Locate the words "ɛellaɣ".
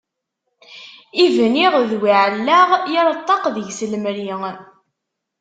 2.23-2.69